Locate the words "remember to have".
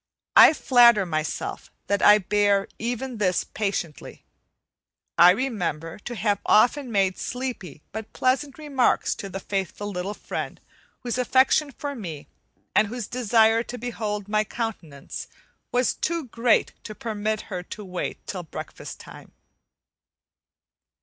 5.29-6.39